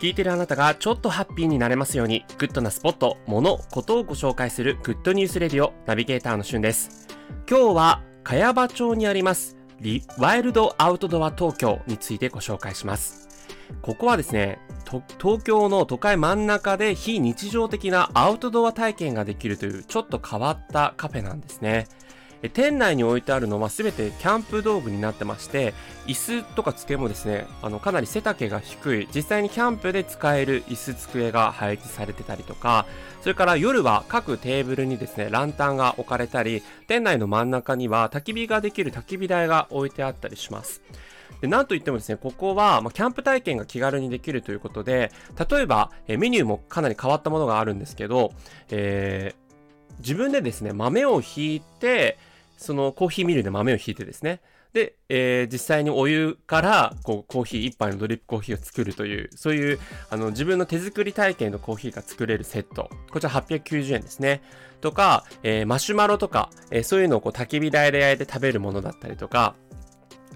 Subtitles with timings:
[0.00, 7.06] 聞いてるあなたがちょっとハッピーになれますように、グッドなスポット、もの、ことをご紹介するグッドニュースレディオナビゲーターのしゅんです。
[7.46, 13.28] 今日は、茅場町にあります、リワイルドアウトドア東京についてご紹介します。
[13.82, 14.58] ここはですね、
[15.20, 21.86] 東京の都会真ん中で非日常的なアウトドア体験ができるというちょっと変わったカフェなんですね。
[22.48, 25.74] 店内に置いてあるのは全てキャンプ道具になってまして、
[26.06, 32.86] 椅子とか机もですね、あの、かなり背丈が低い、実際にキャンプで使える椅子机が配置されてたりとか、
[33.20, 40.80] それから夜は各テーブルにですね、ランタンが置かれたり、店内の真ん中には焚き火ができる焚き火台が置いてあったりします。
[41.42, 45.10] で、なんといってもですね、ここは、まあ、キャンプ体験が気軽にできるということで、
[45.50, 48.32] 例えば、えメニューもかなり変わったものがあるんですけど、
[48.70, 52.18] えー、自分でですね、豆をひいて、
[52.60, 54.40] そのコーヒーミルで豆をひいてですね、
[54.72, 62.88] で、えー、実際にお湯から、こう、コーヒー一杯のドリップコーヒーを作るという、そういう、あの、自分の手作り体験のコーヒーが作れるセット。
[63.10, 64.42] こちら890円ですね。
[64.80, 69.56] とか、えー、マシュマロとか、えー、そういうのをこう、焚き火台で焼いて食べるものだったりとか、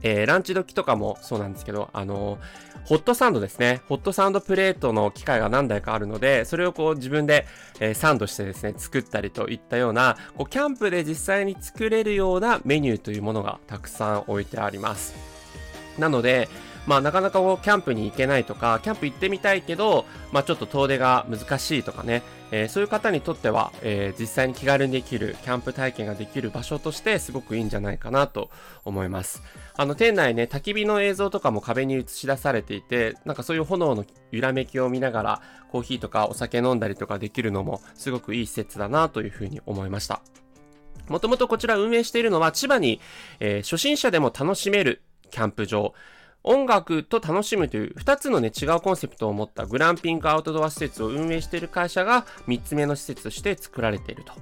[0.05, 3.81] えー、ランチ時とかもそうなんですけど、あのー、ホットサンドですね。
[3.89, 7.47] ホットサンドプレートの機械が何台かあるので、それをこう自分で、
[7.81, 15.15] えー、サンドしてですね、作ったりといったような、こうキャンプで実際に作れるようなメニューというものがたくさん置いてあります。
[15.99, 16.51] なので、
[16.87, 28.51] まあなかなかこうキャンプに行けないとか、キャンプ行ってみたいけど、まあちょっと遠出が難しいとかね、えー、そういう方にとっては、えー、実際に気軽にできるキャンプ体験ができる場所としてすごくいいんじゃないかなと
[28.85, 29.43] 思います。
[29.77, 40.21] あの店内ね、焚き火の映像とかも壁に映し出されていて、なんかそういう炎の揺らめきを見ながらコーヒーとかお酒飲んだりとかできるのもすごくいい施設だなというふうに思いました。
[41.09, 43.01] もともとこちら運営しているのは千葉に、
[43.41, 45.93] えー、初心者でも楽しめるキャンプ場、
[46.45, 54.33] 音楽と楽しむという2つのね、違うコンセプトを持ったグランピングアウトドア施設を運営している会社が3つ目の施設として作られていると。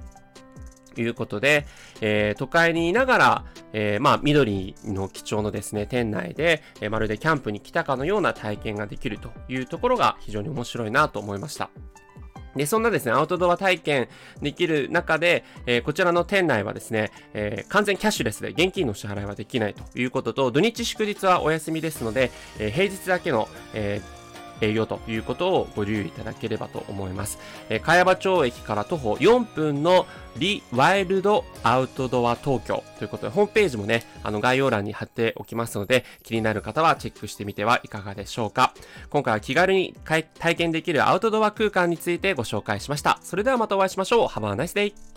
[0.95, 1.65] いうことで、
[2.01, 11.71] えー、都会にいながら、えー、まあ、緑の貴重のですね、店内で、えー、まるでキャンプに来たかのような体験ができるというところが非常に面白いなと思いました。
[12.55, 14.07] で、そんなですね、アウトドア体験
[14.41, 24.22] できる中で、えー、こちらの店内はですね、えー、完全キャッシュレスで現金の支払いはできないということと、土日祝日はお休みですので、えー、平日だけの、えー
[24.63, 27.39] 営業ということをご留意いただければと思います。
[27.69, 30.05] えー、茅場町駅から徒歩4分の
[30.37, 38.73] リワイルドアウトドア東京ということで、ホームページもね、あの概要欄に貼っておきますので、気になる方はチェックしてみてはいかがでしょうか。
[39.09, 43.19] 今回は気軽に体験できるアウトドア空間についてご紹介しました。
[43.21, 44.27] それではまたお会いしましょう。
[44.27, 45.12] Have a nice day!